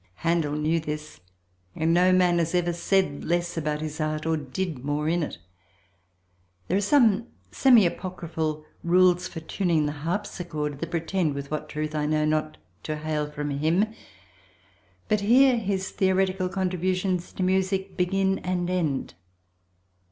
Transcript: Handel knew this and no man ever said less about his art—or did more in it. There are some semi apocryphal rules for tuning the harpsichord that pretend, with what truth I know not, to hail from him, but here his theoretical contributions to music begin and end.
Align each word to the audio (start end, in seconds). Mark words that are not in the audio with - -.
Handel 0.25 0.53
knew 0.55 0.79
this 0.79 1.19
and 1.75 1.93
no 1.93 2.11
man 2.11 2.39
ever 2.39 2.73
said 2.73 3.23
less 3.23 3.55
about 3.55 3.81
his 3.81 4.01
art—or 4.01 4.35
did 4.35 4.83
more 4.83 5.07
in 5.07 5.21
it. 5.21 5.37
There 6.67 6.75
are 6.75 6.81
some 6.81 7.27
semi 7.51 7.85
apocryphal 7.85 8.65
rules 8.83 9.27
for 9.27 9.41
tuning 9.41 9.85
the 9.85 9.91
harpsichord 9.91 10.79
that 10.79 10.89
pretend, 10.89 11.35
with 11.35 11.51
what 11.51 11.69
truth 11.69 11.93
I 11.93 12.07
know 12.07 12.25
not, 12.25 12.57
to 12.81 12.95
hail 12.97 13.29
from 13.29 13.51
him, 13.51 13.93
but 15.07 15.19
here 15.19 15.55
his 15.57 15.91
theoretical 15.91 16.49
contributions 16.49 17.31
to 17.33 17.43
music 17.43 17.95
begin 17.95 18.39
and 18.39 18.71
end. 18.71 19.13